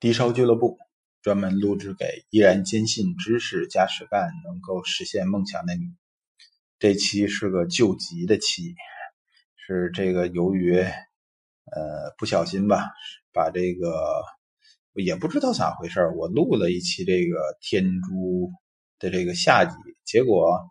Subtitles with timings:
[0.00, 0.78] 低烧俱乐部
[1.20, 5.82] 专门录制给依然坚信知识加实干能够实现梦想的你。
[6.78, 8.74] 这期是个救急的期，
[9.56, 12.86] 是这个由于呃不小心吧，
[13.30, 14.22] 把这个
[14.94, 18.50] 也不知道咋回事我录了一期这个天珠
[18.98, 19.76] 的这个下集，
[20.06, 20.70] 结果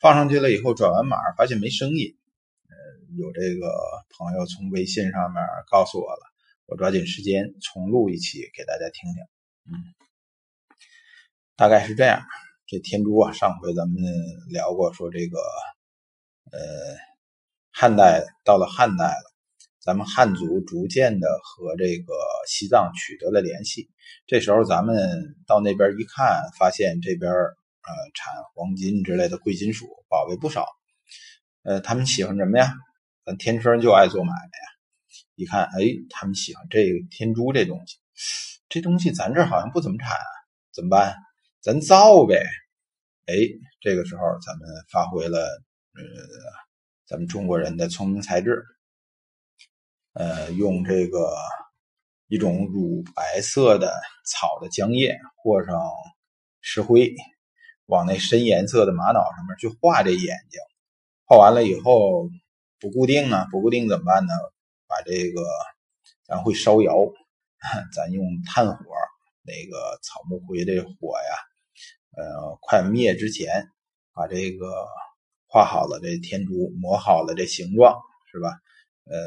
[0.00, 2.12] 放上去了以后转完码发现没声音。
[2.66, 2.74] 呃，
[3.16, 3.72] 有这个
[4.18, 5.40] 朋友从微信上面
[5.70, 6.22] 告诉我了。
[6.68, 9.22] 我抓紧时间重录一期给大家听听，
[9.72, 9.72] 嗯，
[11.56, 12.22] 大概是这样。
[12.66, 14.02] 这天珠啊，上回咱们
[14.50, 15.38] 聊过，说这个，
[16.52, 16.58] 呃，
[17.72, 19.32] 汉代到了汉代了，
[19.80, 22.12] 咱们汉族逐渐的和这个
[22.46, 23.88] 西藏取得了联系。
[24.26, 30.66] 这时候咱们到那边一看，发现这边呃产黄金之类的贵金属宝贝不少。
[31.62, 32.74] 呃，他们喜欢什么呀？
[33.24, 34.77] 咱天生就爱做买卖呀。
[35.34, 37.96] 一看，哎，他们喜欢这个天珠这东西，
[38.68, 40.26] 这东西咱这好像不怎么产啊，
[40.72, 41.14] 怎么办？
[41.60, 42.44] 咱造呗。
[43.26, 43.34] 哎，
[43.80, 45.38] 这个时候咱们发挥了
[45.94, 46.02] 呃
[47.06, 48.64] 咱们中国人的聪明才智，
[50.14, 51.34] 呃，用这个
[52.28, 53.92] 一种乳白色的
[54.24, 55.78] 草的浆液和上
[56.60, 57.14] 石灰，
[57.86, 60.60] 往那深颜色的玛瑙上面去画这眼睛，
[61.24, 62.28] 画完了以后
[62.80, 64.34] 不固定啊，不固定怎么办呢？
[64.88, 65.42] 把这个，
[66.26, 66.96] 咱会烧窑，
[67.94, 68.84] 咱用炭火，
[69.42, 71.36] 那个草木灰这火呀，
[72.16, 73.68] 呃，快灭之前，
[74.14, 74.86] 把这个
[75.46, 78.00] 画好了这天珠，磨好了这形状，
[78.32, 78.48] 是吧？
[79.04, 79.18] 呃，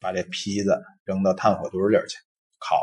[0.00, 2.16] 把这坯子扔到炭火堆里去
[2.58, 2.80] 烤，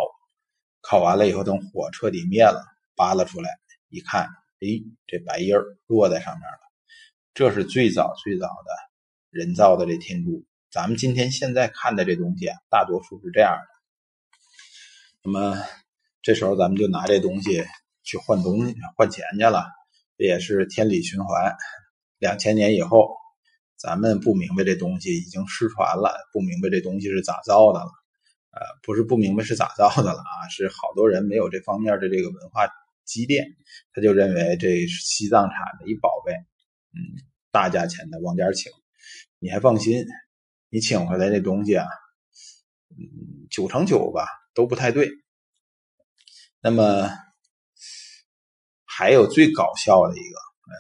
[0.81, 2.63] 烤完了以后，等火彻底灭了，
[2.95, 3.49] 扒拉出来
[3.89, 4.27] 一看，
[4.59, 4.67] 哎，
[5.07, 6.59] 这白印儿落在上面了，
[7.33, 8.71] 这是最早最早的
[9.31, 10.45] 人造的这天珠。
[10.71, 13.67] 咱们今天现在看的这东西啊，大多数是这样的。
[15.23, 15.57] 那么
[16.21, 17.65] 这时候咱们就拿这东西
[18.03, 19.65] 去换东西、换钱去了，
[20.15, 21.55] 这也是天理循环。
[22.19, 23.15] 两千年以后，
[23.77, 27.89] 咱们不明白这东西已经失传了，不明白这东西是咋造的了。
[28.51, 32.69] 呃，不是不明白是咋造的了啊，是好多人没有这方面的这个文化
[33.05, 33.43] 积淀，
[33.91, 36.33] 他就认为这是西藏产的一宝贝，
[36.93, 37.01] 嗯，
[37.51, 38.71] 大价钱的往家请，
[39.39, 40.05] 你还放心。
[40.69, 41.85] 你请回来这东西啊，
[42.91, 45.09] 嗯，九成九吧都不太对。
[46.61, 47.09] 那么
[48.85, 50.37] 还有最搞笑的一个，
[50.67, 50.75] 呃，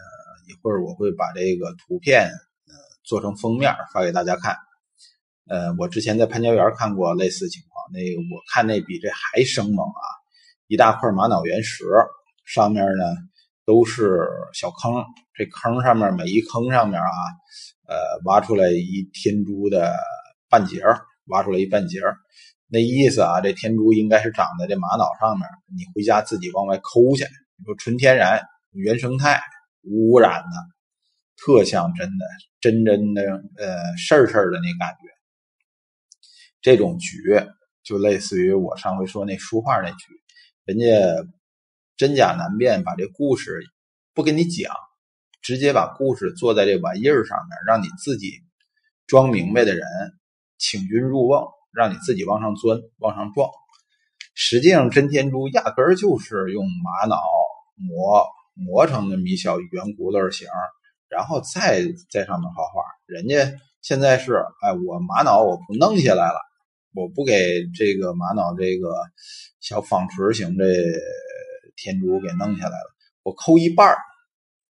[0.47, 2.73] 一会儿我会把这个图片呃
[3.03, 4.57] 做成封面发给大家看。
[5.47, 10.05] 呃，我之前在潘家园看过类似情况，那个我看那比这还生猛啊！
[10.67, 11.85] 一大块玛瑙原石，
[12.45, 13.03] 上面呢
[13.69, 17.05] 都是小坑，这坑上面每一坑上面啊。
[17.87, 19.95] 呃，挖出来一天珠的
[20.47, 20.81] 半截
[21.25, 21.99] 挖出来一半截
[22.67, 27.23] 那意思啊，这天珠应该是长在这玛瑙上面，你回家自己往外抠去。
[27.57, 28.41] 你说纯天然、
[28.73, 29.41] 原生态、
[29.81, 30.55] 无污染的，
[31.37, 32.25] 特像真的、
[32.61, 33.23] 真真的
[33.57, 35.09] 呃事儿事儿的那感觉。
[36.61, 37.17] 这种局
[37.83, 40.05] 就类似于我上回说那书画那局，
[40.65, 40.85] 人家
[41.99, 43.59] 真假难辨，把这故事
[44.13, 44.73] 不跟你讲。
[45.41, 48.31] 直接把故事做在这玩意儿上面，让你自己
[49.05, 49.85] 装明白的人
[50.57, 53.49] 请君入瓮，让你自己往上钻、往上撞。
[54.33, 57.17] 实际上，真天珠压根儿就是用玛瑙
[57.75, 60.47] 磨磨成那么一小圆轱辘形，
[61.09, 62.81] 然后再在上面画画。
[63.07, 66.39] 人家现在是，哎，我玛瑙我不弄下来了，
[66.93, 68.89] 我不给这个玛瑙这个
[69.59, 70.65] 小方锤形的
[71.81, 73.97] 天珠给弄下来了，我抠一半儿。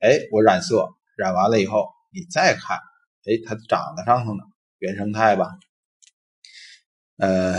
[0.00, 2.78] 哎，我染色染完了以后，你再看，
[3.24, 4.42] 哎，它长在上头呢，
[4.78, 5.46] 原生态吧。
[7.16, 7.54] 呃，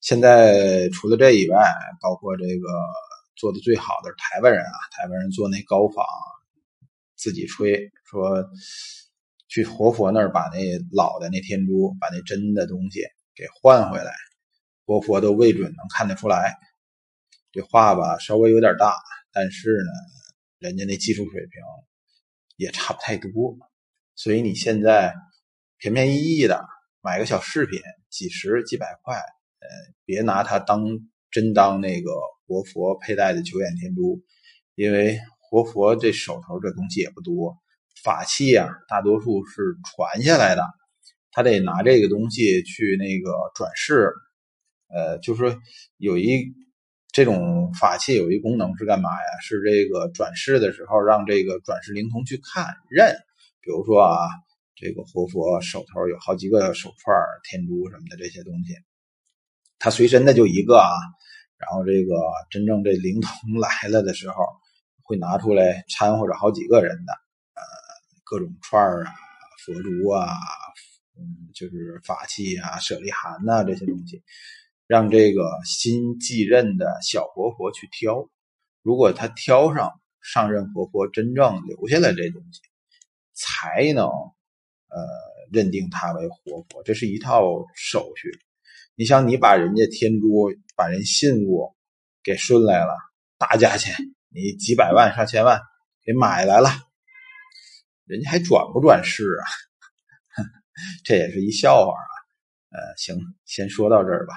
[0.00, 2.68] 现在除了这以外，包括这个
[3.34, 6.04] 做的最好的是台湾人啊，台湾人做那高仿，
[7.16, 8.44] 自己吹说
[9.48, 10.58] 去活佛那儿把那
[10.92, 13.00] 老的那天珠，把那真的东西
[13.34, 14.12] 给换回来，
[14.84, 16.56] 活佛都未准能看得出来。
[17.56, 18.94] 这话吧稍微有点大，
[19.32, 19.90] 但是呢。
[20.58, 21.50] 人家那技术水平
[22.56, 23.58] 也差不太多，
[24.14, 25.14] 所以你现在
[25.76, 26.66] 便便宜宜的
[27.02, 29.68] 买个小饰品，几十几百块，呃，
[30.06, 30.82] 别拿它当
[31.30, 32.10] 真当那个
[32.46, 34.24] 活佛佩戴的九眼天珠，
[34.76, 37.54] 因为活佛这手头这东西也不多，
[38.02, 40.62] 法器啊，大多数是传下来的，
[41.32, 44.10] 他得拿这个东西去那个转世，
[44.88, 45.58] 呃，就是
[45.98, 46.46] 有一。
[47.16, 49.40] 这种法器有一功能是干嘛呀？
[49.40, 53.10] 是这个转世的时候，让这个转世灵童去看认。
[53.62, 54.18] 比如说啊，
[54.74, 58.74] 这个活佛手头有好几个手串、天珠什么的这些东西，
[59.78, 60.90] 他随身的就一个啊。
[61.56, 62.16] 然后这个
[62.50, 64.44] 真正这灵童来了的时候，
[65.02, 67.14] 会拿出来掺和着好几个人的，
[67.54, 67.62] 呃，
[68.24, 69.12] 各种串儿啊、
[69.64, 70.36] 佛珠啊，
[71.16, 74.22] 嗯，就是法器啊、舍利函呐这些东西，
[74.86, 78.28] 让这个新继任的小活佛去挑。
[78.82, 82.60] 如果他挑上上任活佛真正留下来这东西，
[83.32, 85.06] 才能呃
[85.52, 86.82] 认定他为活佛。
[86.84, 87.42] 这是一套
[87.74, 88.30] 手续。
[88.94, 90.52] 你想，你把人家天珠。
[90.78, 91.74] 把人信物
[92.22, 92.92] 给顺来了，
[93.38, 93.94] 大价钱，
[94.28, 95.58] 你几百万上千万
[96.04, 96.68] 给买来了，
[98.04, 99.44] 人家还转不转世啊？
[101.02, 102.12] 这也是一笑话啊！
[102.72, 103.16] 呃，行，
[103.46, 104.34] 先说到这儿吧，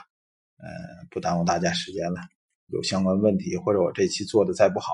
[0.60, 2.22] 呃，不耽误大家时间了。
[2.68, 4.94] 有相关问题或者我这期做的再不好，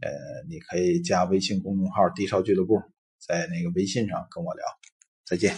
[0.00, 0.10] 呃，
[0.48, 2.82] 你可以加微信公众号“低烧俱乐部”，
[3.24, 4.64] 在那个微信上跟我聊。
[5.24, 5.54] 再见。